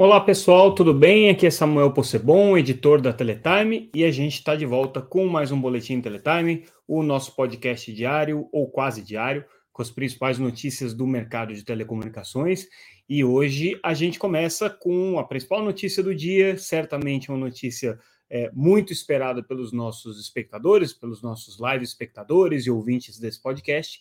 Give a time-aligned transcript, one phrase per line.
[0.00, 1.28] Olá pessoal, tudo bem?
[1.28, 5.50] Aqui é Samuel Possebon, editor da Teletime, e a gente está de volta com mais
[5.50, 11.04] um Boletim Teletime, o nosso podcast diário ou quase diário, com as principais notícias do
[11.04, 12.68] mercado de telecomunicações.
[13.08, 17.98] E hoje a gente começa com a principal notícia do dia, certamente uma notícia
[18.30, 23.98] é, muito esperada pelos nossos espectadores, pelos nossos live espectadores e ouvintes desse podcast,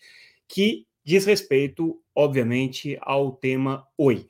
[0.48, 4.28] que diz respeito, obviamente, ao tema Oi.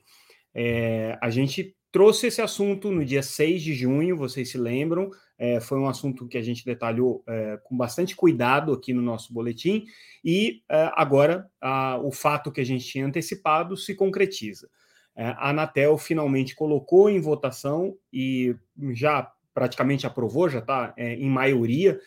[0.54, 5.60] É, a gente trouxe esse assunto no dia 6 de junho, vocês se lembram, é,
[5.60, 9.86] foi um assunto que a gente detalhou é, com bastante cuidado aqui no nosso boletim,
[10.24, 10.62] e
[10.94, 14.68] agora a, o fato que a gente tinha antecipado se concretiza.
[15.16, 18.54] A Anatel finalmente colocou em votação e
[18.92, 21.98] já praticamente aprovou, já está em maioria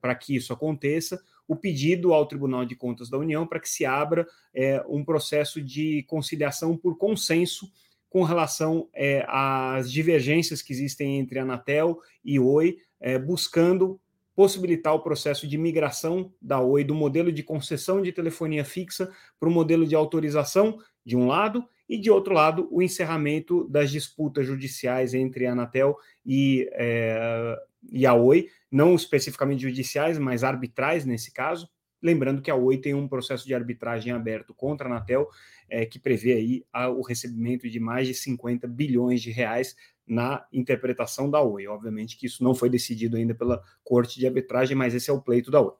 [0.00, 3.84] para que isso aconteça, o pedido ao Tribunal de Contas da União para que se
[3.84, 7.68] abra é, um processo de conciliação por consenso
[8.08, 14.00] com relação é, às divergências que existem entre Anatel e Oi, é, buscando
[14.32, 19.48] possibilitar o processo de migração da Oi do modelo de concessão de telefonia fixa para
[19.48, 24.46] o modelo de autorização, de um lado, e de outro lado, o encerramento das disputas
[24.46, 31.32] judiciais entre a Anatel e, é, e a Oi, não especificamente judiciais, mas arbitrais nesse
[31.32, 31.68] caso.
[32.02, 35.28] Lembrando que a Oi tem um processo de arbitragem aberto contra a Anatel,
[35.68, 40.44] é, que prevê aí a, o recebimento de mais de 50 bilhões de reais na
[40.52, 41.66] interpretação da Oi.
[41.66, 45.20] Obviamente que isso não foi decidido ainda pela Corte de Arbitragem, mas esse é o
[45.20, 45.72] pleito da Oi.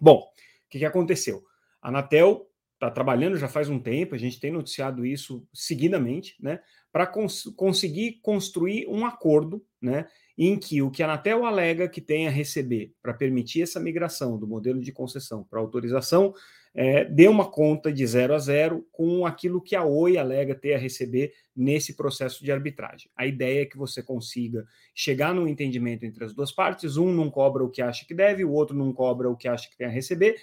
[0.00, 1.42] Bom, o que, que aconteceu?
[1.80, 2.47] A Anatel
[2.78, 6.60] está trabalhando já faz um tempo, a gente tem noticiado isso seguidamente, né,
[6.92, 12.00] para cons conseguir construir um acordo, né, em que o que a Anatel alega que
[12.00, 16.32] tem a receber para permitir essa migração do modelo de concessão para autorização
[16.72, 20.74] é, dê uma conta de zero a zero com aquilo que a Oi alega ter
[20.74, 23.10] a receber nesse processo de arbitragem.
[23.16, 24.64] A ideia é que você consiga
[24.94, 28.44] chegar num entendimento entre as duas partes, um não cobra o que acha que deve,
[28.44, 30.36] o outro não cobra o que acha que tem a receber,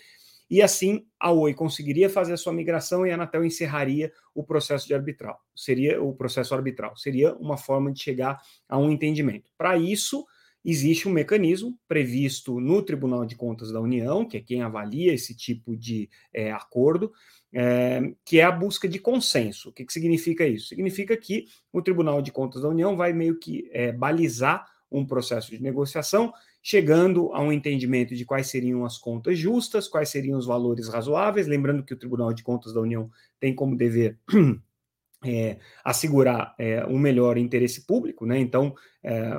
[0.49, 4.87] e assim a Oi conseguiria fazer a sua migração e a Anatel encerraria o processo
[4.87, 5.39] de arbitral.
[5.55, 9.51] Seria o processo arbitral, seria uma forma de chegar a um entendimento.
[9.57, 10.25] Para isso,
[10.63, 15.35] existe um mecanismo previsto no Tribunal de Contas da União, que é quem avalia esse
[15.35, 17.13] tipo de é, acordo,
[17.53, 19.69] é, que é a busca de consenso.
[19.69, 20.69] O que, que, significa isso?
[20.69, 25.51] Significa que o Tribunal de Contas da União vai meio que é, balizar um processo
[25.51, 26.33] de negociação
[26.67, 31.45] chegando a um entendimento de quais seriam as contas justas, quais seriam os valores razoáveis,
[31.45, 33.07] lembrando que o Tribunal de Contas da União
[33.39, 34.17] tem como dever
[35.23, 38.39] é, assegurar é, um melhor interesse público, né?
[38.39, 39.31] Então é,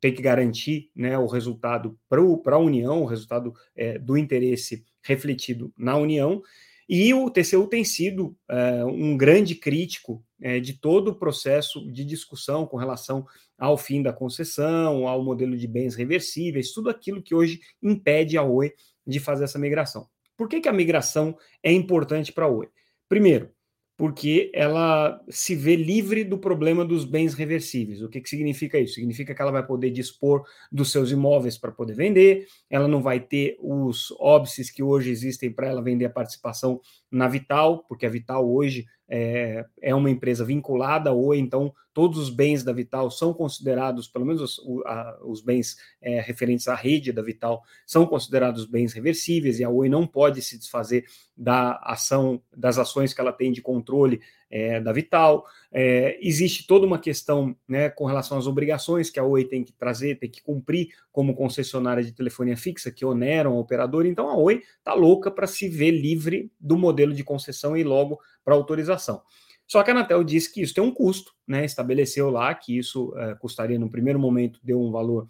[0.00, 5.70] tem que garantir né, o resultado para a União, o resultado é, do interesse refletido
[5.76, 6.40] na União.
[6.88, 12.06] E o TCU tem sido é, um grande crítico é, de todo o processo de
[12.06, 13.26] discussão com relação
[13.60, 18.42] ao fim da concessão, ao modelo de bens reversíveis, tudo aquilo que hoje impede a
[18.42, 18.72] Oi
[19.06, 20.08] de fazer essa migração.
[20.34, 22.68] Por que, que a migração é importante para a Oi?
[23.06, 23.50] Primeiro,
[23.98, 28.00] porque ela se vê livre do problema dos bens reversíveis.
[28.00, 28.94] O que, que significa isso?
[28.94, 30.42] Significa que ela vai poder dispor
[30.72, 35.52] dos seus imóveis para poder vender, ela não vai ter os óbices que hoje existem
[35.52, 40.46] para ela vender a participação na Vital, porque a Vital hoje é, é uma empresa
[40.46, 45.40] vinculada ou então todos os bens da Vital são considerados, pelo menos os, a, os
[45.40, 50.06] bens é, referentes à rede da Vital, são considerados bens reversíveis e a Oi não
[50.06, 51.04] pode se desfazer
[51.36, 55.44] da ação, das ações que ela tem de controle é, da Vital.
[55.72, 59.72] É, existe toda uma questão né, com relação às obrigações que a Oi tem que
[59.72, 64.06] trazer, tem que cumprir como concessionária de telefonia fixa, que oneram o operador.
[64.06, 68.20] Então a Oi está louca para se ver livre do modelo de concessão e logo
[68.44, 69.22] para autorização.
[69.70, 71.64] Só que a Anatel disse que isso tem um custo, né?
[71.64, 75.28] Estabeleceu lá que isso é, custaria, no primeiro momento, deu um valor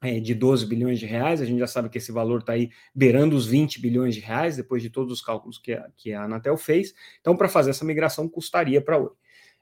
[0.00, 2.70] é, de 12 bilhões de reais, a gente já sabe que esse valor está aí
[2.94, 6.22] beirando os 20 bilhões de reais, depois de todos os cálculos que a, que a
[6.22, 6.94] Anatel fez.
[7.20, 9.10] Então, para fazer essa migração, custaria para a Oi.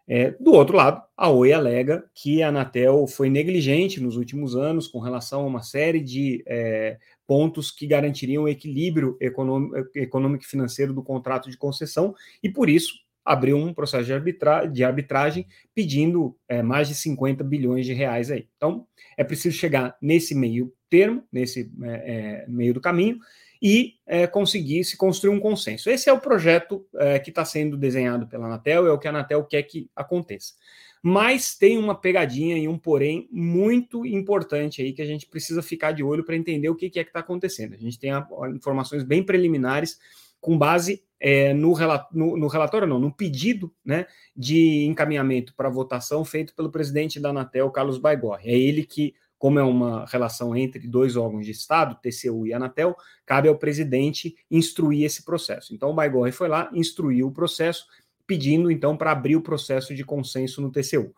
[0.06, 4.86] É, do outro lado, a Oi alega que a Anatel foi negligente nos últimos anos
[4.86, 10.46] com relação a uma série de é, pontos que garantiriam o equilíbrio econômico, econômico e
[10.46, 15.46] financeiro do contrato de concessão e, por isso, abriu um processo de, arbitra de arbitragem
[15.74, 18.48] pedindo é, mais de 50 bilhões de reais aí.
[18.56, 18.86] Então,
[19.18, 23.18] é preciso chegar nesse meio termo, nesse é, é, meio do caminho,
[23.60, 25.90] e é, conseguir se construir um consenso.
[25.90, 29.10] Esse é o projeto é, que está sendo desenhado pela Anatel, é o que a
[29.10, 30.54] Anatel quer que aconteça.
[31.02, 35.92] Mas tem uma pegadinha e um porém muito importante aí que a gente precisa ficar
[35.92, 37.74] de olho para entender o que, que é que está acontecendo.
[37.74, 38.10] A gente tem
[38.54, 39.98] informações bem preliminares
[40.40, 41.74] com base é, no,
[42.12, 44.06] no, no, relatório, não, no pedido né,
[44.36, 48.50] de encaminhamento para votação feito pelo presidente da Anatel, Carlos Baigorre.
[48.50, 52.96] É ele que, como é uma relação entre dois órgãos de Estado, TCU e Anatel,
[53.26, 55.74] cabe ao presidente instruir esse processo.
[55.74, 57.86] Então, o Baigorre foi lá, instruiu o processo,
[58.26, 61.14] pedindo então para abrir o processo de consenso no TCU.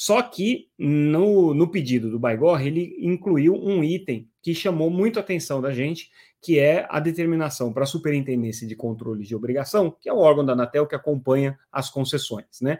[0.00, 5.20] Só que no, no pedido do Baigorre, ele incluiu um item que chamou muito a
[5.20, 6.10] atenção da gente,
[6.40, 10.42] que é a determinação para a Superintendência de Controle de Obrigação, que é o órgão
[10.42, 12.78] da Anatel que acompanha as concessões, né?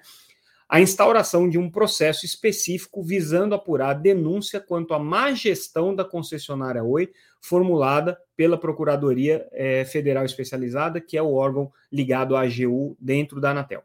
[0.66, 6.06] A instauração de um processo específico visando apurar a denúncia quanto à má gestão da
[6.06, 12.96] concessionária Oi, formulada pela Procuradoria eh, Federal Especializada, que é o órgão ligado à AGU
[12.98, 13.80] dentro da Anatel.
[13.80, 13.84] O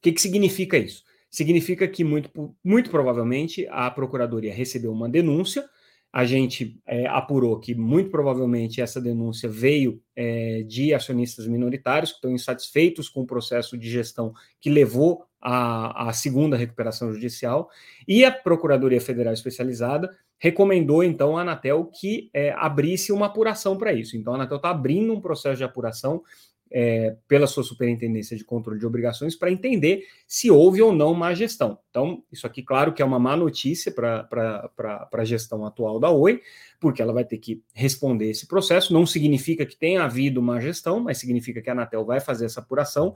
[0.00, 1.02] que, que significa isso?
[1.32, 5.68] Significa que, muito, muito provavelmente, a Procuradoria recebeu uma denúncia
[6.12, 12.16] a gente é, apurou que muito provavelmente essa denúncia veio é, de acionistas minoritários que
[12.16, 17.70] estão insatisfeitos com o processo de gestão que levou à, à segunda recuperação judicial,
[18.06, 23.94] e a Procuradoria Federal Especializada recomendou então à Anatel que é, abrisse uma apuração para
[23.94, 24.14] isso.
[24.14, 26.22] Então a Anatel está abrindo um processo de apuração
[26.72, 31.34] é, pela sua superintendência de controle de obrigações para entender se houve ou não má
[31.34, 31.78] gestão.
[31.90, 34.70] Então, isso aqui, claro, que é uma má notícia para
[35.12, 36.40] a gestão atual da Oi,
[36.80, 38.92] porque ela vai ter que responder esse processo.
[38.94, 42.60] Não significa que tenha havido má gestão, mas significa que a Anatel vai fazer essa
[42.60, 43.14] apuração.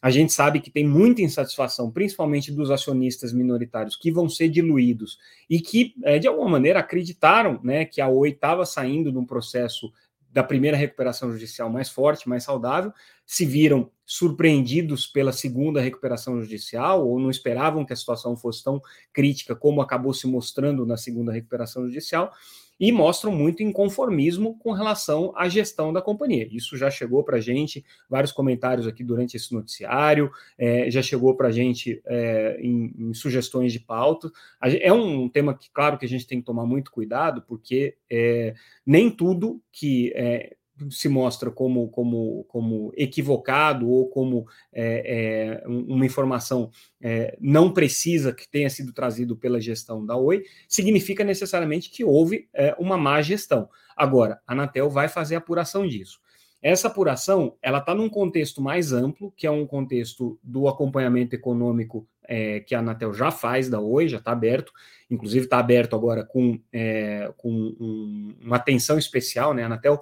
[0.00, 5.18] A gente sabe que tem muita insatisfação, principalmente dos acionistas minoritários, que vão ser diluídos
[5.48, 9.24] e que, é, de alguma maneira, acreditaram né, que a Oi estava saindo de um
[9.24, 9.92] processo
[10.34, 12.92] da primeira recuperação judicial mais forte, mais saudável,
[13.24, 18.82] se viram surpreendidos pela segunda recuperação judicial ou não esperavam que a situação fosse tão
[19.12, 22.32] crítica como acabou se mostrando na segunda recuperação judicial
[22.78, 26.48] e mostram muito inconformismo com relação à gestão da companhia.
[26.50, 31.36] Isso já chegou para a gente, vários comentários aqui durante esse noticiário, é, já chegou
[31.36, 34.30] para a gente é, em, em, sugestões de pauta.
[34.62, 38.54] É um tema que, claro, que a gente tem que tomar muito cuidado, porque é,
[38.84, 40.56] nem tudo que é,
[40.90, 48.32] se mostra como, como, como equivocado ou como é, é, uma informação é, não precisa
[48.32, 53.22] que tenha sido trazido pela gestão da Oi, significa necessariamente que houve é, uma má
[53.22, 53.68] gestão.
[53.96, 56.18] Agora, a Anatel vai fazer a apuração disso.
[56.60, 62.08] Essa apuração ela está num contexto mais amplo, que é um contexto do acompanhamento econômico
[62.26, 64.72] é, que a Anatel já faz da Oi, já está aberto,
[65.10, 69.62] inclusive está aberto agora com, é, com um, uma atenção especial, né?
[69.62, 70.00] A Anatel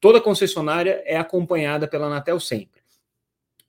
[0.00, 2.80] Toda concessionária é acompanhada pela Anatel sempre.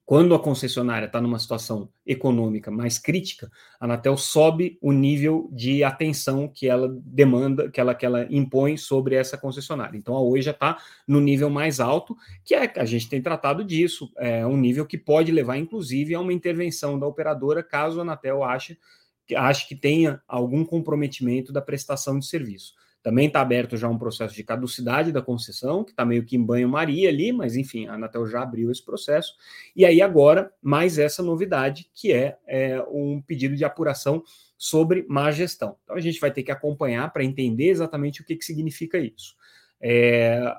[0.06, 3.50] Quando a concessionária está numa situação econômica mais crítica,
[3.80, 8.76] a Anatel sobe o nível de atenção que ela demanda, que ela, que ela impõe
[8.76, 9.98] sobre essa concessionária.
[9.98, 13.64] Então a Oi já está no nível mais alto, que é a gente tem tratado
[13.64, 18.02] disso, é um nível que pode levar, inclusive, a uma intervenção da operadora, caso a
[18.02, 18.78] Anatel ache,
[19.34, 22.74] ache que tenha algum comprometimento da prestação de serviço.
[23.04, 26.44] Também está aberto já um processo de caducidade da concessão, que está meio que em
[26.44, 29.34] banho-maria ali, mas enfim, a Anatel já abriu esse processo.
[29.76, 34.24] E aí agora, mais essa novidade, que é, é um pedido de apuração
[34.56, 35.78] sobre má gestão.
[35.84, 39.36] Então a gente vai ter que acompanhar para entender exatamente o que, que significa isso.
[39.82, 40.56] É,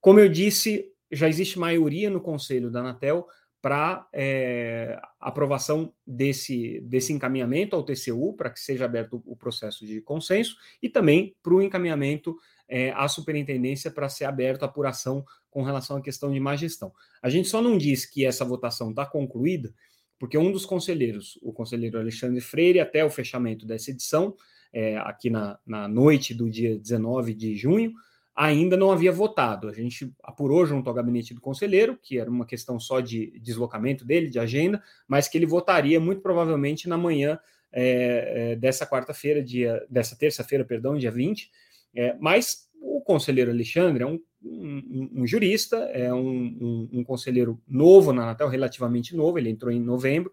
[0.00, 3.28] como eu disse, já existe maioria no conselho da Anatel
[3.64, 10.02] para é, aprovação desse, desse encaminhamento ao TCU, para que seja aberto o processo de
[10.02, 12.36] consenso, e também para o encaminhamento
[12.68, 16.92] é, à superintendência para ser aberto a apuração com relação à questão de má gestão.
[17.22, 19.72] A gente só não diz que essa votação está concluída,
[20.18, 24.36] porque um dos conselheiros, o conselheiro Alexandre Freire, até o fechamento dessa edição,
[24.74, 27.94] é, aqui na, na noite do dia 19 de junho,
[28.34, 29.68] ainda não havia votado.
[29.68, 34.04] A gente apurou junto ao gabinete do conselheiro, que era uma questão só de deslocamento
[34.04, 37.38] dele, de agenda, mas que ele votaria muito provavelmente na manhã
[37.72, 41.50] é, é, dessa quarta-feira, dia dessa terça-feira, perdão, dia 20.
[41.94, 48.12] É, mas o conselheiro Alexandre é um, um, um jurista, é um, um, conselheiro novo
[48.12, 50.30] na Natal, relativamente novo, ele entrou em novembro,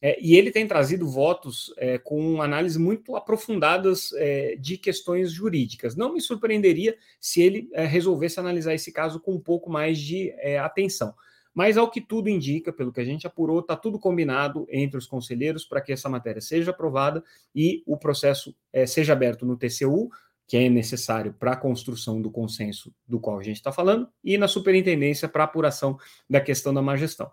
[0.00, 5.96] é, e ele tem trazido votos é, com análises muito aprofundadas é, de questões jurídicas.
[5.96, 10.30] Não me surpreenderia se ele é, resolvesse analisar esse caso com um pouco mais de
[10.38, 11.14] é, atenção.
[11.52, 15.06] Mas, ao que tudo indica, pelo que a gente apurou, está tudo combinado entre os
[15.06, 20.08] conselheiros para que essa matéria seja aprovada e o processo é, seja aberto no TCU,
[20.46, 24.38] que é necessário para a construção do consenso do qual a gente está falando, e
[24.38, 25.98] na superintendência para apuração
[26.30, 27.28] da questão da má gestão.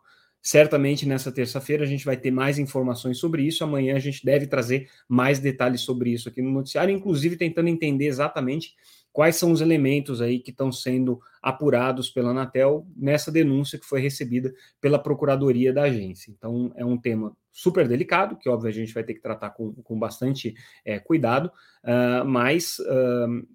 [0.45, 3.63] Certamente nessa terça-feira a gente vai ter mais informações sobre isso.
[3.63, 8.05] Amanhã a gente deve trazer mais detalhes sobre isso aqui no noticiário, inclusive tentando entender
[8.05, 8.75] exatamente
[9.11, 13.99] quais são os elementos aí que estão sendo apurados pela Anatel nessa denúncia que foi
[13.99, 16.29] recebida pela Procuradoria da agência.
[16.29, 19.73] Então, é um tema super delicado, que óbvio a gente vai ter que tratar com,
[19.73, 20.53] com bastante
[20.85, 21.49] é, cuidado,
[21.83, 23.47] uh, mas uh,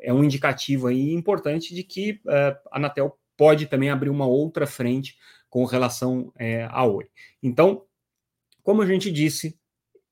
[0.00, 4.66] é um indicativo aí importante de que uh, a Anatel pode também abrir uma outra
[4.66, 5.16] frente
[5.52, 7.04] com relação é, à Oi.
[7.42, 7.82] Então,
[8.62, 9.54] como a gente disse,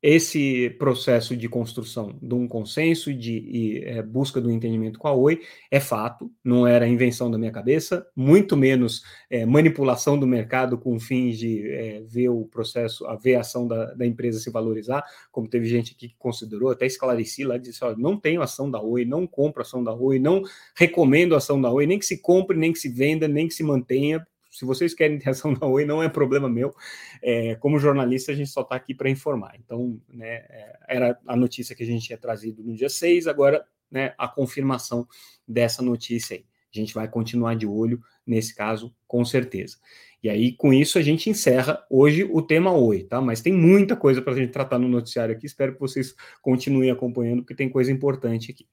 [0.03, 5.15] esse processo de construção de um consenso de e, é, busca do entendimento com a
[5.15, 10.77] Oi é fato, não era invenção da minha cabeça, muito menos é, manipulação do mercado
[10.77, 14.51] com fins de é, ver o processo, a ver a ação da, da, empresa se
[14.51, 18.71] valorizar, como teve gente aqui que considerou, até esclareci lá, disse, olha, não tenho ação
[18.71, 20.43] da Oi, não compro ação da Oi, não
[20.77, 23.63] recomendo ação da Oi, nem que se compre, nem que se venda, nem que se
[23.63, 24.27] mantenha,
[24.61, 26.75] se vocês querem ter ação da Oi, não é problema meu.
[27.23, 29.55] É, como jornalista, a gente só está aqui para informar.
[29.59, 33.65] Então, né, é, era a notícia que a gente tinha trazido no dia 6, agora
[33.91, 35.09] né, a confirmação
[35.49, 36.45] dessa notícia aí.
[36.75, 39.79] A gente vai continuar de olho nesse caso, com certeza.
[40.23, 43.19] E aí, com isso, a gente encerra hoje o tema Oi, tá?
[43.19, 45.47] Mas tem muita coisa para a gente tratar no noticiário aqui.
[45.47, 48.67] Espero que vocês continuem acompanhando, porque tem coisa importante aqui.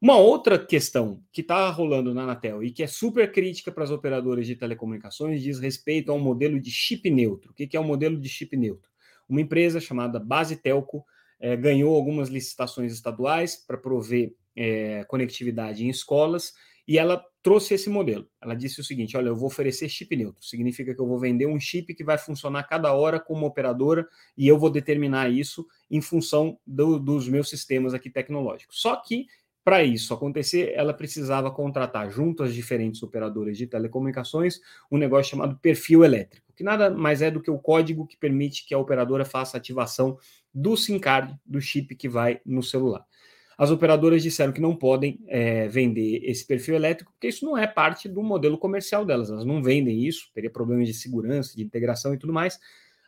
[0.00, 3.90] Uma outra questão que está rolando na Anatel e que é super crítica para as
[3.90, 7.50] operadoras de telecomunicações diz respeito ao modelo de chip neutro.
[7.50, 8.88] O que, que é o um modelo de chip neutro?
[9.28, 11.04] Uma empresa chamada Base Telco
[11.40, 16.52] é, ganhou algumas licitações estaduais para prover é, conectividade em escolas
[16.86, 18.28] e ela trouxe esse modelo.
[18.40, 21.46] Ela disse o seguinte: olha, eu vou oferecer chip neutro, significa que eu vou vender
[21.46, 26.00] um chip que vai funcionar cada hora como operadora e eu vou determinar isso em
[26.00, 28.80] função do, dos meus sistemas aqui tecnológicos.
[28.80, 29.26] Só que
[29.68, 35.58] para isso acontecer, ela precisava contratar, junto às diferentes operadoras de telecomunicações, um negócio chamado
[35.58, 39.26] perfil elétrico, que nada mais é do que o código que permite que a operadora
[39.26, 40.16] faça a ativação
[40.54, 43.04] do SIM card, do chip que vai no celular.
[43.58, 47.66] As operadoras disseram que não podem é, vender esse perfil elétrico, porque isso não é
[47.66, 49.28] parte do modelo comercial delas.
[49.28, 52.58] Elas não vendem isso, teria problemas de segurança, de integração e tudo mais.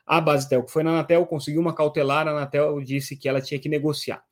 [0.04, 3.58] A Basetel, que foi na Anatel, conseguiu uma cautelar, a Anatel disse que ela tinha
[3.58, 4.22] que negociar.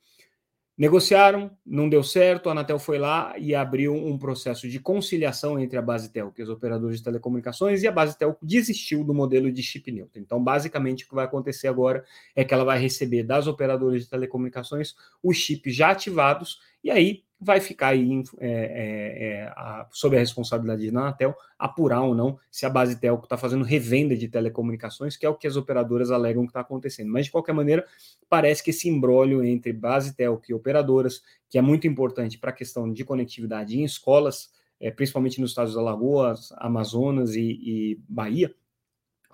[0.79, 5.77] Negociaram, não deu certo, a Anatel foi lá e abriu um processo de conciliação entre
[5.77, 9.61] a Basetel, que é os operadores de telecomunicações, e a Basetel desistiu do modelo de
[9.61, 10.21] chip neutro.
[10.21, 14.09] Então, basicamente, o que vai acontecer agora é que ela vai receber das operadoras de
[14.09, 20.15] telecomunicações os chips já ativados, e aí vai ficar aí é, é, é, a, sob
[20.15, 24.27] a responsabilidade da Anatel apurar ou não se a base telco está fazendo revenda de
[24.27, 27.09] telecomunicações, que é o que as operadoras alegam que está acontecendo.
[27.09, 27.85] Mas, de qualquer maneira,
[28.27, 32.53] parece que esse embrólio entre base telco e operadoras, que é muito importante para a
[32.53, 38.53] questão de conectividade em escolas, é, principalmente nos estados da Alagoas, Amazonas e, e Bahia,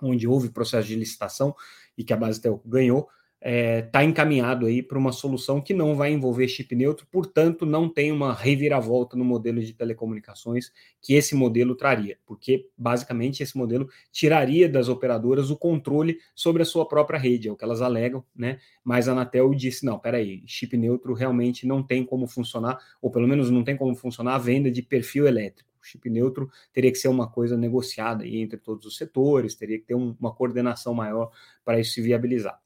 [0.00, 1.54] onde houve processo de licitação
[1.98, 3.08] e que a base telco ganhou,
[3.46, 7.64] está é, tá encaminhado aí para uma solução que não vai envolver chip neutro, portanto,
[7.64, 13.56] não tem uma reviravolta no modelo de telecomunicações que esse modelo traria, porque basicamente esse
[13.56, 17.80] modelo tiraria das operadoras o controle sobre a sua própria rede, é o que elas
[17.80, 18.58] alegam, né?
[18.82, 23.28] Mas a Anatel disse: não, peraí, chip neutro realmente não tem como funcionar, ou pelo
[23.28, 25.70] menos não tem como funcionar a venda de perfil elétrico.
[25.80, 29.94] Chip neutro teria que ser uma coisa negociada entre todos os setores, teria que ter
[29.94, 31.30] um, uma coordenação maior
[31.64, 32.65] para isso se viabilizar.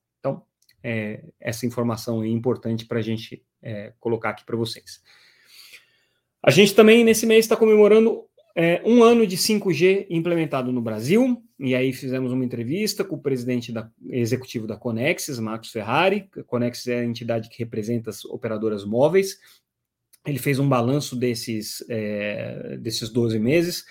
[0.82, 5.00] É, essa informação é importante para a gente é, colocar aqui para vocês.
[6.42, 8.24] A gente também, nesse mês, está comemorando
[8.56, 13.20] é, um ano de 5G implementado no Brasil, e aí fizemos uma entrevista com o
[13.20, 16.28] presidente da, executivo da Conexis, Marcos Ferrari.
[16.36, 19.38] A Conexis é a entidade que representa as operadoras móveis.
[20.26, 23.84] Ele fez um balanço desses, é, desses 12 meses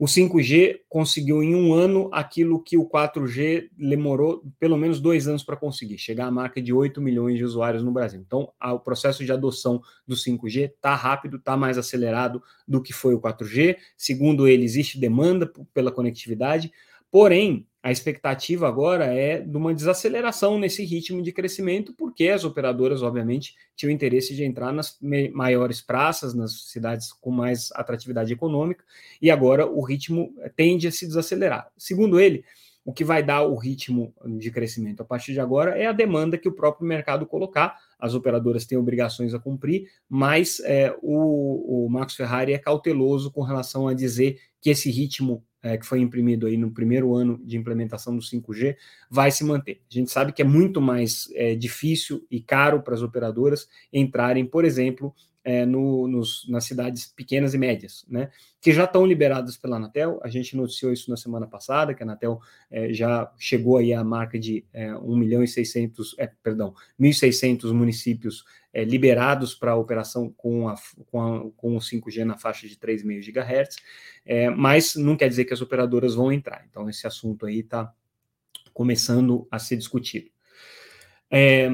[0.00, 5.42] o 5G conseguiu em um ano aquilo que o 4G demorou pelo menos dois anos
[5.42, 8.18] para conseguir, chegar à marca de 8 milhões de usuários no Brasil.
[8.18, 13.14] Então, o processo de adoção do 5G está rápido, está mais acelerado do que foi
[13.14, 13.76] o 4G.
[13.94, 16.72] Segundo ele, existe demanda pela conectividade,
[17.10, 23.02] porém, a expectativa agora é de uma desaceleração nesse ritmo de crescimento, porque as operadoras,
[23.02, 24.98] obviamente, tinham interesse de entrar nas
[25.32, 28.84] maiores praças, nas cidades com mais atratividade econômica,
[29.20, 31.70] e agora o ritmo tende a se desacelerar.
[31.78, 32.44] Segundo ele,
[32.84, 36.36] o que vai dar o ritmo de crescimento a partir de agora é a demanda
[36.36, 37.78] que o próprio mercado colocar.
[37.98, 43.42] As operadoras têm obrigações a cumprir, mas é, o, o Marcos Ferrari é cauteloso com
[43.42, 47.56] relação a dizer que esse ritmo é, que foi imprimido aí no primeiro ano de
[47.56, 48.76] implementação do 5G
[49.10, 49.80] vai se manter.
[49.90, 54.46] A gente sabe que é muito mais é, difícil e caro para as operadoras entrarem,
[54.46, 58.30] por exemplo, é, no, nos, nas cidades pequenas e médias, né?
[58.60, 60.20] Que já estão liberadas pela Anatel.
[60.22, 64.04] A gente noticiou isso na semana passada, que a Anatel é, já chegou aí à
[64.04, 70.30] marca de é, 1 milhão e 600, é, perdão, 1.600 municípios é, liberados para operação
[70.36, 70.74] com, a,
[71.10, 73.76] com, a, com o 5G na faixa de 3,5 GHz,
[74.26, 76.66] é, mas não quer dizer que as operadoras vão entrar.
[76.68, 77.92] Então, esse assunto aí está
[78.72, 80.30] começando a ser discutido.
[81.30, 81.70] É,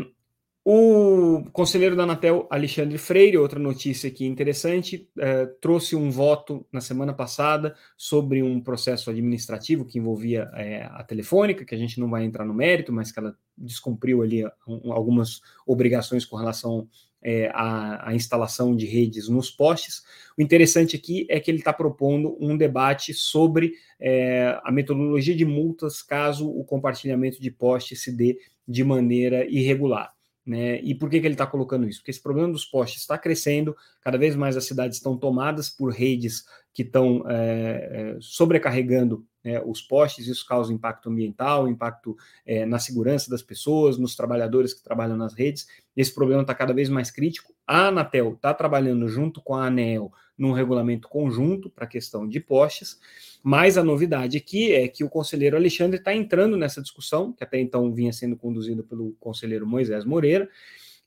[0.69, 6.81] o conselheiro da Anatel, Alexandre Freire, outra notícia aqui interessante, é, trouxe um voto na
[6.81, 12.11] semana passada sobre um processo administrativo que envolvia é, a Telefônica, que a gente não
[12.11, 16.89] vai entrar no mérito, mas que ela descumpriu ali um, algumas obrigações com relação
[17.23, 20.03] é, à, à, instalação de redes nos postes.
[20.37, 25.45] O interessante aqui é que ele está propondo um debate sobre é, a metodologia de
[25.45, 30.16] multas caso o compartilhamento de postes se dê de maneira irregular.
[30.47, 30.81] Né?
[30.81, 31.99] E por que, que ele está colocando isso?
[31.99, 35.93] Porque esse problema dos postes está crescendo, cada vez mais as cidades estão tomadas por
[35.93, 42.65] redes que estão é, é, sobrecarregando é, os postes, isso causa impacto ambiental, impacto é,
[42.65, 45.67] na segurança das pessoas, nos trabalhadores que trabalham nas redes.
[45.97, 47.53] Esse problema está cada vez mais crítico.
[47.67, 52.41] A Anatel está trabalhando junto com a ANEL num regulamento conjunto para a questão de
[52.41, 52.99] postes,
[53.43, 57.59] mas a novidade aqui é que o conselheiro Alexandre está entrando nessa discussão, que até
[57.59, 60.49] então vinha sendo conduzida pelo conselheiro Moisés Moreira,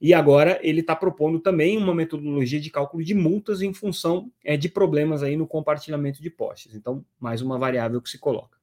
[0.01, 4.55] e agora ele está propondo também uma metodologia de cálculo de multas em função é,
[4.55, 6.73] de problemas aí no compartilhamento de postes.
[6.73, 8.57] Então, mais uma variável que se coloca.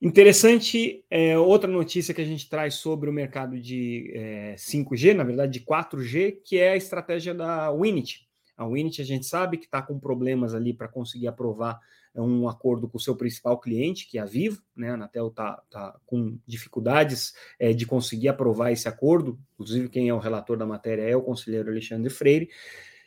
[0.00, 5.24] Interessante, é, outra notícia que a gente traz sobre o mercado de é, 5G, na
[5.24, 8.28] verdade de 4G, que é a estratégia da Winit.
[8.56, 11.80] A Winit a gente sabe que está com problemas ali para conseguir aprovar
[12.14, 14.90] um acordo com o seu principal cliente, que é a Vivo, né?
[14.90, 20.14] A Anatel está tá com dificuldades é, de conseguir aprovar esse acordo, inclusive quem é
[20.14, 22.48] o relator da matéria é o conselheiro Alexandre Freire.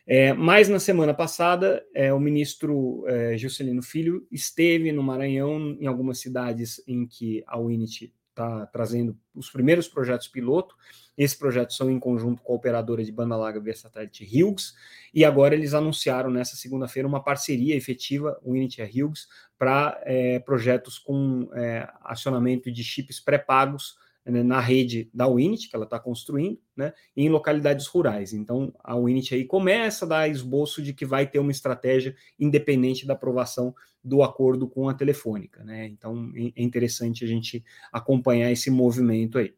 [0.10, 5.86] É, mas na semana passada, é, o ministro é, Juscelino Filho esteve no Maranhão, em
[5.86, 10.76] algumas cidades em que a Unity está trazendo os primeiros projetos piloto.
[11.18, 14.74] Esses projetos são em conjunto com a operadora de banda larga via satélite Hughes,
[15.14, 21.00] e agora eles anunciaram nessa segunda-feira uma parceria efetiva, Unity e Hughes, para é, projetos
[21.00, 26.60] com é, acionamento de chips pré-pagos né, na rede da Unity, que ela está construindo,
[26.76, 28.34] né, em localidades rurais.
[28.34, 33.08] Então, a Unity aí começa a dar esboço de que vai ter uma estratégia independente
[33.08, 33.74] da aprovação
[34.08, 35.64] do acordo com a Telefônica.
[35.64, 35.88] Né?
[35.88, 39.54] Então, é interessante a gente acompanhar esse movimento aí.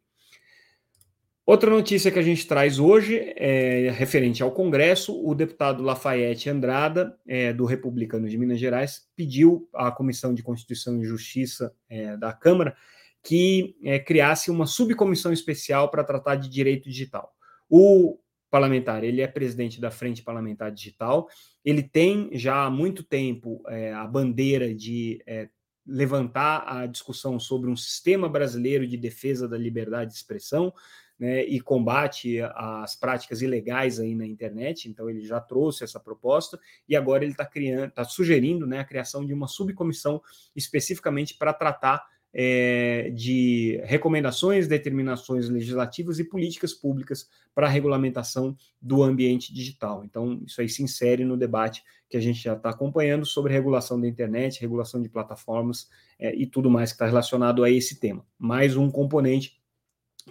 [1.46, 5.20] Outra notícia que a gente traz hoje é referente ao Congresso.
[5.26, 11.02] O deputado Lafayette Andrada, é, do Republicano de Minas Gerais, pediu à Comissão de Constituição
[11.02, 12.76] e Justiça é, da Câmara
[13.24, 17.34] que é, criasse uma subcomissão especial para tratar de direito digital.
[17.70, 18.18] O
[18.50, 21.28] parlamentar, ele é presidente da Frente Parlamentar Digital,
[21.64, 25.50] ele tem já há muito tempo é, a bandeira de é,
[25.86, 30.74] levantar a discussão sobre um sistema brasileiro de defesa da liberdade de expressão,
[31.20, 34.88] né, e combate às práticas ilegais aí na internet.
[34.88, 36.58] Então ele já trouxe essa proposta
[36.88, 40.22] e agora ele está criando, está sugerindo né, a criação de uma subcomissão
[40.56, 49.04] especificamente para tratar é, de recomendações, determinações legislativas e políticas públicas para a regulamentação do
[49.04, 50.04] ambiente digital.
[50.04, 54.00] Então, isso aí se insere no debate que a gente já está acompanhando sobre regulação
[54.00, 55.90] da internet, regulação de plataformas
[56.20, 58.26] é, e tudo mais que está relacionado a esse tema.
[58.38, 59.60] Mais um componente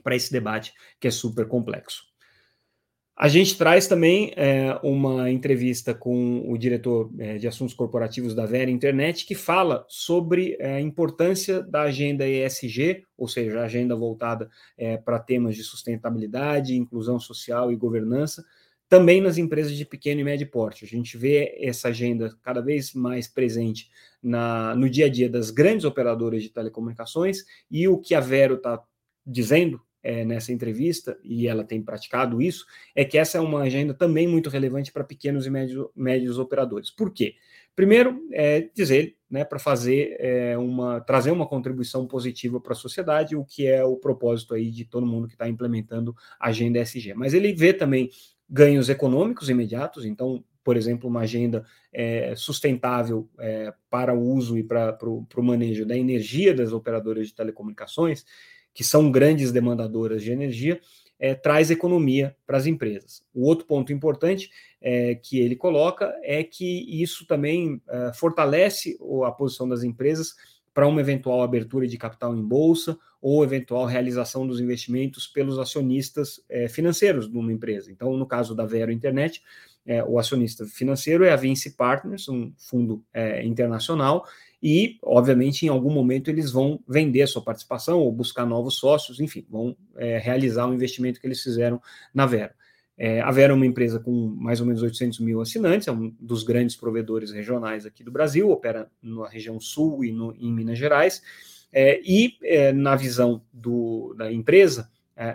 [0.03, 2.05] para esse debate que é super complexo.
[3.21, 8.47] A gente traz também é, uma entrevista com o diretor é, de assuntos corporativos da
[8.47, 13.97] Vera Internet, que fala sobre é, a importância da agenda ESG, ou seja, a agenda
[13.97, 18.45] voltada é, para temas de sustentabilidade, inclusão social e governança,
[18.89, 20.85] também nas empresas de pequeno e médio porte.
[20.85, 23.91] A gente vê essa agenda cada vez mais presente
[24.23, 28.55] na, no dia a dia das grandes operadoras de telecomunicações, e o que a Vero
[28.55, 28.81] está
[29.27, 33.93] dizendo é, nessa entrevista, e ela tem praticado isso, é que essa é uma agenda
[33.93, 36.91] também muito relevante para pequenos e médios, médios operadores.
[36.91, 37.35] Por quê?
[37.75, 43.37] Primeiro, é dizer, né, para fazer é, uma, trazer uma contribuição positiva para a sociedade,
[43.37, 47.15] o que é o propósito aí de todo mundo que está implementando a agenda SG.
[47.15, 48.11] Mas ele vê também
[48.51, 54.65] ganhos econômicos imediatos, então, por exemplo, uma agenda é, sustentável é, para o uso e
[54.65, 58.25] para o manejo da energia das operadoras de telecomunicações,
[58.79, 60.81] que são grandes demandadoras de energia,
[61.19, 63.25] é, traz economia para as empresas.
[63.35, 64.49] O outro ponto importante
[64.81, 70.37] é, que ele coloca é que isso também é, fortalece a posição das empresas
[70.73, 76.41] para uma eventual abertura de capital em bolsa ou eventual realização dos investimentos pelos acionistas
[76.49, 77.91] é, financeiros de uma empresa.
[77.91, 79.43] Então, no caso da Vero Internet,
[79.85, 84.25] é, o acionista financeiro é a Vinci Partners, um fundo é, internacional,
[84.63, 89.21] e, obviamente, em algum momento eles vão vender a sua participação ou buscar novos sócios,
[89.21, 91.81] enfim, vão é, realizar o investimento que eles fizeram
[92.13, 92.53] na Vero.
[92.97, 96.13] É, a Vera é uma empresa com mais ou menos 800 mil assinantes, é um
[96.19, 100.79] dos grandes provedores regionais aqui do Brasil, opera na região sul e no, em Minas
[100.79, 101.23] Gerais,
[101.73, 104.91] é, e é, na visão do, da empresa,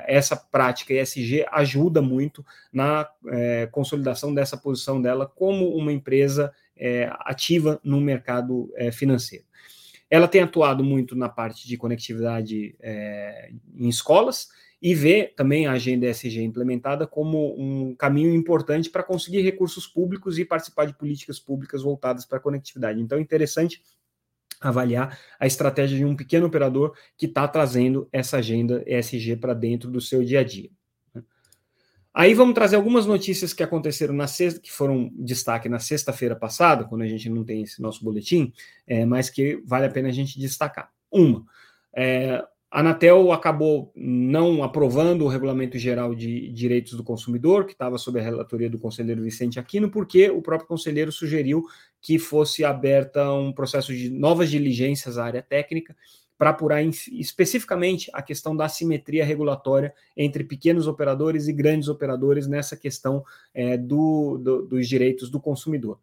[0.08, 7.12] essa prática ESG ajuda muito na é, consolidação dessa posição dela como uma empresa é,
[7.20, 9.46] ativa no mercado financeiro.
[10.10, 12.76] Ela tem atuado muito na parte de conectividade
[13.76, 14.50] em escolas,
[14.84, 20.38] e vê também a agenda ESG implementada como um caminho importante para conseguir recursos públicos
[20.38, 23.00] e participar de políticas públicas voltadas para a conectividade.
[23.00, 23.82] Então, é interessante
[24.70, 29.90] avaliar a estratégia de um pequeno operador que está trazendo essa agenda ESG para dentro
[29.90, 30.70] do seu dia a dia.
[31.14, 31.24] Né?
[32.14, 36.86] Aí vamos trazer algumas notícias que aconteceram na sexta, que foram destaque na sexta-feira passada,
[36.86, 38.54] quando a gente não tem esse nosso boletim,
[38.88, 40.92] é, mas que vale a pena a gente destacar.
[41.12, 41.46] Uma,
[41.96, 48.00] é, a Anatel acabou não aprovando o Regulamento Geral de Direitos do Consumidor, que estava
[48.00, 51.64] sob a relatoria do conselheiro Vicente Aquino, porque o próprio conselheiro sugeriu
[52.04, 55.96] que fosse aberta um processo de novas diligências à área técnica
[56.38, 62.76] para apurar especificamente a questão da assimetria regulatória entre pequenos operadores e grandes operadores nessa
[62.76, 65.98] questão é, do, do, dos direitos do consumidor.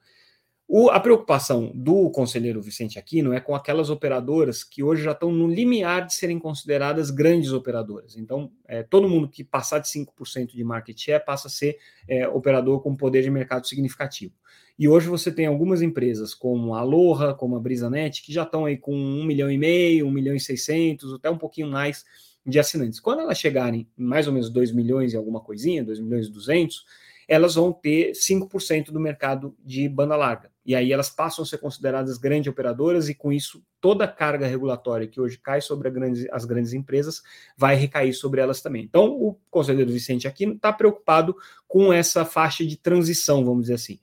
[0.72, 5.32] O, a preocupação do conselheiro Vicente Aquino é com aquelas operadoras que hoje já estão
[5.32, 8.16] no limiar de serem consideradas grandes operadoras.
[8.16, 11.76] Então, é, todo mundo que passar de 5% de market share passa a ser
[12.08, 14.32] é, operador com poder de mercado significativo.
[14.80, 18.64] E hoje você tem algumas empresas como a Aloha, como a BrisaNet, que já estão
[18.64, 22.02] aí com 1 milhão e meio, 1 milhão e 600, até um pouquinho mais
[22.46, 22.98] de assinantes.
[22.98, 26.32] Quando elas chegarem em mais ou menos 2 milhões e alguma coisinha, 2 milhões e
[26.32, 26.86] 200,
[27.28, 30.50] elas vão ter 5% do mercado de banda larga.
[30.64, 34.46] E aí elas passam a ser consideradas grandes operadoras e com isso toda a carga
[34.46, 37.20] regulatória que hoje cai sobre grande, as grandes empresas
[37.54, 38.84] vai recair sobre elas também.
[38.84, 41.36] Então o conselheiro Vicente aqui está preocupado
[41.68, 43.98] com essa faixa de transição, vamos dizer assim.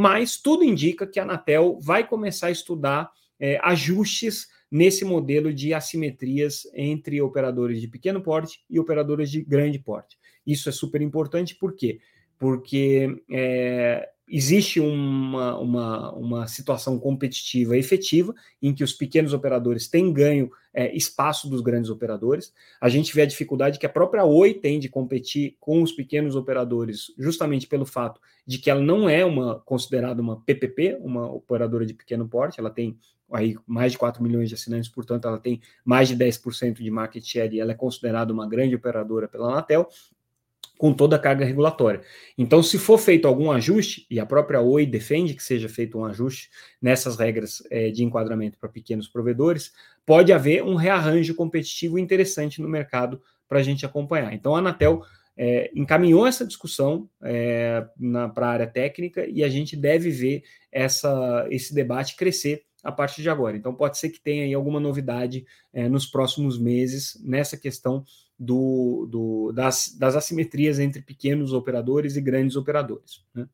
[0.00, 5.74] Mas tudo indica que a Anatel vai começar a estudar é, ajustes nesse modelo de
[5.74, 10.16] assimetrias entre operadores de pequeno porte e operadores de grande porte.
[10.46, 12.00] Isso é super importante porque
[12.38, 20.12] porque é, existe uma, uma, uma situação competitiva efetiva em que os pequenos operadores têm
[20.12, 22.54] ganho é, espaço dos grandes operadores.
[22.80, 26.36] A gente vê a dificuldade que a própria Oi tem de competir com os pequenos
[26.36, 31.84] operadores, justamente pelo fato de que ela não é uma considerada uma PPP, uma operadora
[31.84, 32.96] de pequeno porte, ela tem
[33.32, 37.24] aí mais de 4 milhões de assinantes, portanto, ela tem mais de 10% de market
[37.24, 39.88] share e ela é considerada uma grande operadora pela Anatel
[40.80, 42.00] com toda a carga regulatória.
[42.38, 46.06] Então, se for feito algum ajuste, e a própria Oi defende que seja feito um
[46.06, 46.48] ajuste
[46.80, 49.74] nessas regras é, de enquadramento para pequenos provedores,
[50.06, 54.32] pode haver um rearranjo competitivo interessante no mercado para a gente acompanhar.
[54.32, 55.02] Então, a Anatel
[55.36, 57.84] é, encaminhou essa discussão é,
[58.34, 63.20] para a área técnica e a gente deve ver essa, esse debate crescer a partir
[63.20, 63.54] de agora.
[63.54, 65.44] Então, pode ser que tenha aí alguma novidade
[65.90, 68.02] nos próximos meses nessa questão
[68.40, 73.22] do, do, das, das assimetrias entre pequenos operadores e grandes operadores.
[73.34, 73.46] Né?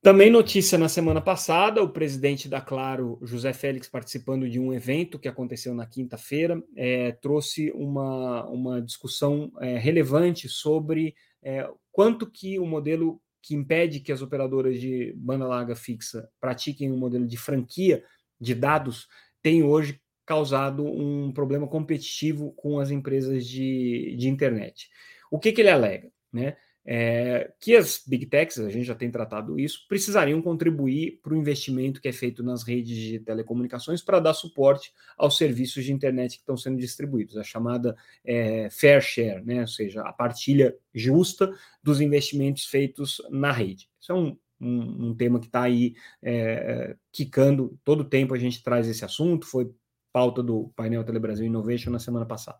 [0.00, 5.18] Também notícia na semana passada, o presidente da Claro, José Félix, participando de um evento
[5.18, 12.58] que aconteceu na quinta-feira, é, trouxe uma, uma discussão é, relevante sobre é, quanto que
[12.58, 17.36] o modelo que impede que as operadoras de banda larga fixa pratiquem um modelo de
[17.36, 18.02] franquia
[18.40, 19.06] de dados
[19.42, 20.00] tem hoje
[20.30, 24.88] causado um problema competitivo com as empresas de, de internet.
[25.28, 26.08] O que, que ele alega?
[26.32, 26.56] Né?
[26.86, 31.36] É, que as big techs, a gente já tem tratado isso, precisariam contribuir para o
[31.36, 36.36] investimento que é feito nas redes de telecomunicações para dar suporte aos serviços de internet
[36.36, 39.62] que estão sendo distribuídos, a chamada é, fair share, né?
[39.62, 43.90] ou seja, a partilha justa dos investimentos feitos na rede.
[44.00, 48.62] Isso é um, um, um tema que está aí é, quicando, todo tempo a gente
[48.62, 49.68] traz esse assunto, foi
[50.12, 52.58] pauta do painel Telebrasil Innovation na semana passada.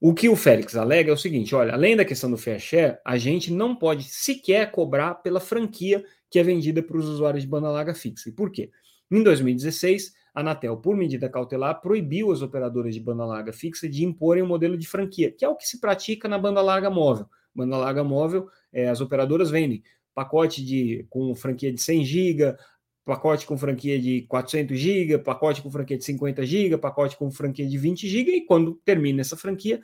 [0.00, 2.98] O que o Félix alega é o seguinte: olha, além da questão do fair share,
[3.04, 7.48] a gente não pode sequer cobrar pela franquia que é vendida para os usuários de
[7.48, 8.28] banda larga fixa.
[8.28, 8.70] E por quê?
[9.10, 14.04] Em 2016, a Anatel, por medida cautelar, proibiu as operadoras de banda larga fixa de
[14.04, 17.26] imporem um modelo de franquia, que é o que se pratica na banda larga móvel.
[17.54, 19.82] Banda larga móvel, é, as operadoras vendem
[20.14, 22.56] pacote de com franquia de 100 GB,
[23.08, 27.66] pacote com franquia de 400 GB, pacote com franquia de 50 GB, pacote com franquia
[27.66, 29.80] de 20 GB, e quando termina essa franquia,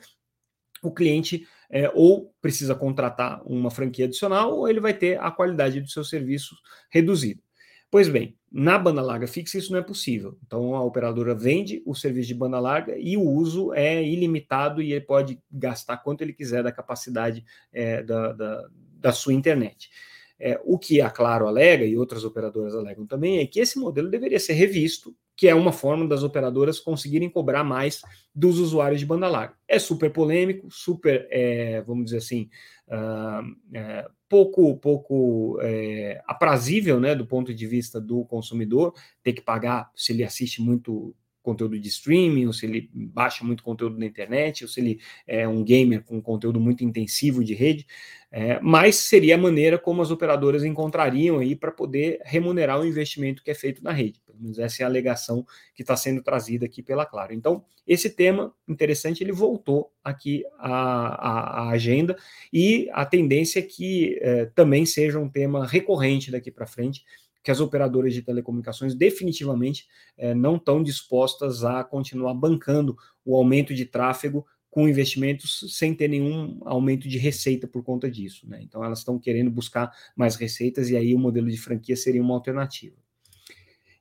[0.79, 5.81] o cliente é, ou precisa contratar uma franquia adicional, ou ele vai ter a qualidade
[5.81, 6.55] do seu serviço
[6.87, 7.41] reduzida.
[7.89, 10.37] Pois bem, na banda larga fixa isso não é possível.
[10.45, 14.91] Então a operadora vende o serviço de banda larga e o uso é ilimitado e
[14.93, 19.89] ele pode gastar quanto ele quiser da capacidade é, da, da, da sua internet.
[20.39, 24.09] É, o que a Claro alega e outras operadoras alegam também é que esse modelo
[24.09, 28.01] deveria ser revisto, que é uma forma das operadoras conseguirem cobrar mais
[28.33, 29.55] dos usuários de banda larga.
[29.67, 32.49] É super polêmico, super, é, vamos dizer assim,
[32.87, 38.93] uh, pouco, pouco é, aprazível, né, do ponto de vista do consumidor,
[39.23, 41.15] ter que pagar se ele assiste muito
[41.45, 45.47] conteúdo de streaming, ou se ele baixa muito conteúdo na internet, ou se ele é
[45.47, 47.85] um gamer com conteúdo muito intensivo de rede,
[48.31, 53.41] é, mas seria a maneira como as operadoras encontrariam aí para poder remunerar o investimento
[53.43, 54.19] que é feito na rede.
[54.25, 57.33] Pelo menos essa é a alegação que está sendo trazida aqui pela Claro.
[57.33, 62.17] Então, esse tema interessante, ele voltou aqui à, à, à agenda
[62.51, 67.05] e a tendência é que é, também seja um tema recorrente daqui para frente,
[67.45, 73.71] que as operadoras de telecomunicações definitivamente é, não estão dispostas a continuar bancando o aumento
[73.71, 78.49] de tráfego com investimentos sem ter nenhum aumento de receita por conta disso.
[78.49, 78.61] Né?
[78.63, 82.33] Então elas estão querendo buscar mais receitas e aí o modelo de franquia seria uma
[82.33, 82.95] alternativa.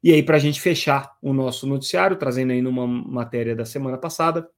[0.03, 3.99] E aí, para a gente fechar o nosso noticiário, trazendo aí numa matéria da semana
[3.99, 4.49] passada,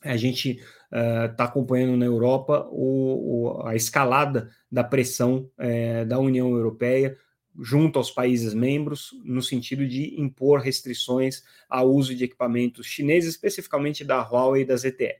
[0.00, 6.18] a gente está uh, acompanhando na Europa o, o, a escalada da pressão uh, da
[6.18, 7.16] União Europeia
[7.58, 14.04] junto aos países membros, no sentido de impor restrições ao uso de equipamentos chineses, especificamente
[14.04, 15.16] da Huawei e da ZTE.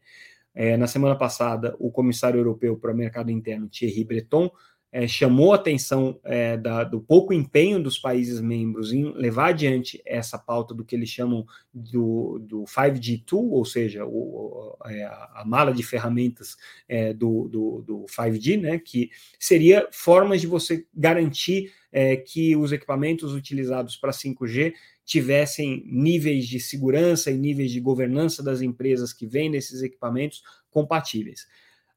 [0.54, 4.50] É, na semana passada, o comissário europeu para o mercado interno, Thierry Breton,
[4.92, 10.02] é, chamou a atenção é, da, do pouco empenho dos países membros em levar adiante
[10.04, 15.42] essa pauta do que eles chamam do, do 5G Tool, ou seja, o, é, a
[15.46, 21.72] mala de ferramentas é, do, do, do 5G, né, que seria formas de você garantir
[21.90, 24.74] é, que os equipamentos utilizados para 5G
[25.04, 31.46] tivessem níveis de segurança e níveis de governança das empresas que vendem esses equipamentos compatíveis.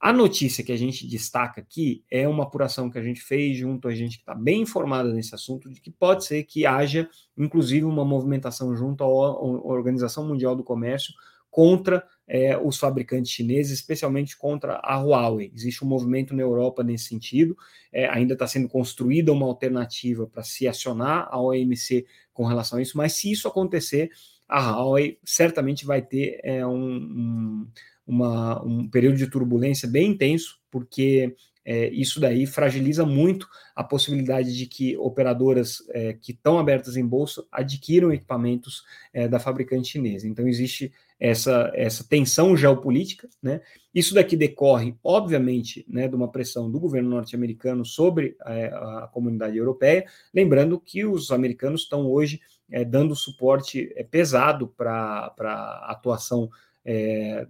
[0.05, 3.87] A notícia que a gente destaca aqui é uma apuração que a gente fez junto
[3.87, 7.83] a gente que está bem informada nesse assunto, de que pode ser que haja, inclusive,
[7.87, 11.11] uma movimentação junto à Organização Mundial do Comércio
[11.49, 15.51] contra é, os fabricantes chineses, especialmente contra a Huawei.
[15.55, 17.57] Existe um movimento na Europa nesse sentido,
[17.91, 22.81] é, ainda está sendo construída uma alternativa para se acionar a OMC com relação a
[22.83, 24.11] isso, mas se isso acontecer,
[24.47, 27.67] a Huawei certamente vai ter é, um, um,
[28.05, 34.55] uma, um período de turbulência bem intenso, porque é, isso daí fragiliza muito a possibilidade
[34.55, 40.27] de que operadoras é, que estão abertas em bolsa adquiram equipamentos é, da fabricante chinesa.
[40.27, 43.27] Então, existe essa, essa tensão geopolítica.
[43.41, 43.61] Né?
[43.93, 49.57] Isso daqui decorre, obviamente, né, de uma pressão do governo norte-americano sobre é, a comunidade
[49.57, 50.05] europeia.
[50.31, 52.39] Lembrando que os americanos estão hoje
[52.69, 56.49] é, dando suporte é, pesado para a atuação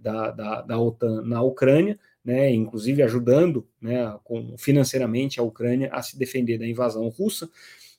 [0.00, 6.02] da, da, da OTAN na Ucrânia né, inclusive ajudando né, com, financeiramente a Ucrânia a
[6.02, 7.48] se defender da invasão russa.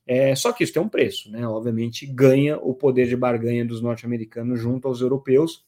[0.06, 1.47] É, só que isso tem um preço, né?
[1.47, 5.65] Obviamente ganha o poder de barganha dos norte-americanos junto aos europeus,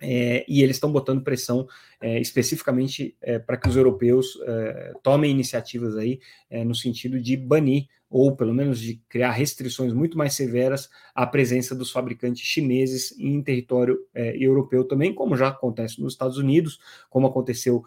[0.00, 1.66] é, e eles estão botando pressão
[2.00, 7.36] é, especificamente é, para que os europeus é, tomem iniciativas aí é, no sentido de
[7.36, 13.16] banir ou pelo menos de criar restrições muito mais severas à presença dos fabricantes chineses
[13.18, 17.84] em território é, europeu também, como já acontece nos Estados Unidos, como aconteceu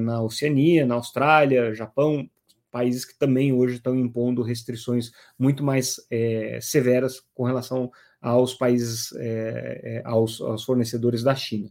[0.00, 2.28] na Oceania, na Austrália, Japão,
[2.72, 6.00] países que também hoje estão impondo restrições muito mais
[6.60, 11.70] severas com relação aos países, é, é, aos, aos, fornecedores da China.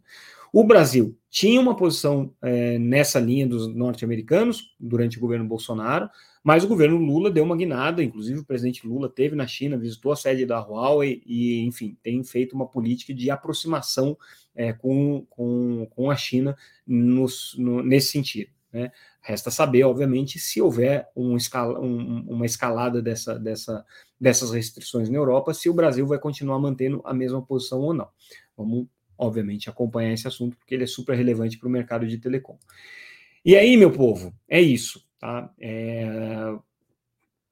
[0.52, 6.10] O Brasil tinha uma posição é, nessa linha dos norte-americanos durante o governo Bolsonaro,
[6.44, 10.12] mas o governo Lula deu uma guinada, inclusive o presidente Lula teve na China, visitou
[10.12, 14.18] a sede da Huawei e, enfim, tem feito uma política de aproximação
[14.56, 16.58] é, com, com, com a China
[16.88, 18.50] nos, no, nesse sentido.
[18.72, 18.92] Né?
[19.22, 23.86] Resta saber, obviamente, se houver um escala, um, uma escalada dessa, dessa,
[24.20, 28.10] dessas restrições na Europa, se o Brasil vai continuar mantendo a mesma posição ou não.
[28.58, 32.58] Vamos, obviamente, acompanhar esse assunto, porque ele é super relevante para o mercado de telecom.
[33.46, 35.08] E aí, meu povo, é isso.
[35.20, 35.52] Tá?
[35.60, 36.06] É,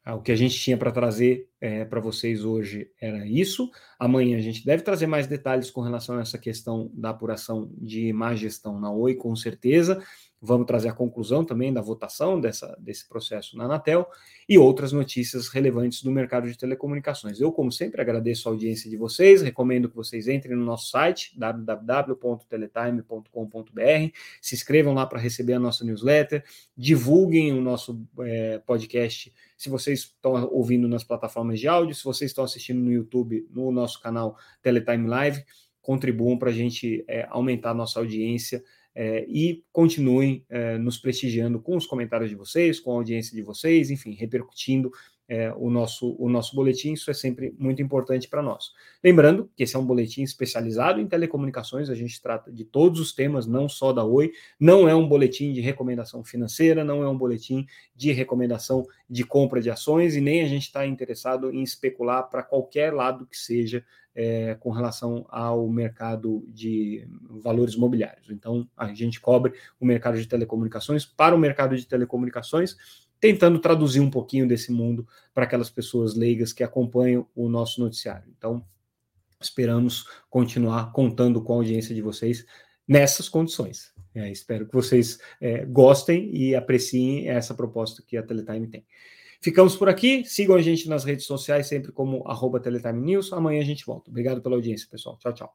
[0.07, 3.69] ah, o que a gente tinha para trazer é, para vocês hoje era isso.
[3.99, 8.13] Amanhã a gente deve trazer mais detalhes com relação a essa questão da apuração de
[8.13, 10.01] má gestão na Oi, com certeza.
[10.41, 14.07] Vamos trazer a conclusão também da votação dessa, desse processo na Anatel
[14.47, 17.39] e outras notícias relevantes do mercado de telecomunicações.
[17.39, 21.37] Eu, como sempre, agradeço a audiência de vocês, recomendo que vocês entrem no nosso site
[21.37, 26.43] www.teletime.com.br, se inscrevam lá para receber a nossa newsletter,
[26.77, 32.29] divulguem o nosso é, podcast se vocês estão ouvindo nas plataformas de áudio, se vocês
[32.29, 35.43] estão assistindo no YouTube, no nosso canal Teletime Live,
[35.81, 38.63] contribuam para a gente é, aumentar a nossa audiência
[38.99, 43.43] é, e continuem é, nos prestigiando com os comentários de vocês, com a audiência de
[43.43, 44.91] vocês, enfim, repercutindo
[45.29, 48.71] é, o, nosso, o nosso boletim, isso é sempre muito importante para nós.
[49.03, 53.13] Lembrando que esse é um boletim especializado em telecomunicações, a gente trata de todos os
[53.13, 57.17] temas, não só da Oi, não é um boletim de recomendação financeira, não é um
[57.17, 62.23] boletim de recomendação de compra de ações e nem a gente está interessado em especular
[62.31, 63.85] para qualquer lado que seja
[64.17, 67.07] é, com relação ao mercado de
[67.43, 68.31] valores imobiliários.
[68.31, 72.75] Então, a gente cobre o mercado de telecomunicações para o mercado de telecomunicações
[73.19, 78.31] tentando traduzir um pouquinho desse mundo para aquelas pessoas leigas que acompanham o nosso noticiário.
[78.35, 78.65] Então,
[79.39, 82.43] esperamos continuar contando com a audiência de vocês
[82.87, 83.93] nessas condições.
[84.15, 88.85] É, espero que vocês é, gostem e apreciem essa proposta que a Teletime tem.
[89.41, 90.23] Ficamos por aqui.
[90.25, 93.31] Sigam a gente nas redes sociais, sempre como arroba Teletime News.
[93.33, 94.09] Amanhã a gente volta.
[94.09, 95.17] Obrigado pela audiência, pessoal.
[95.19, 95.53] Tchau, tchau.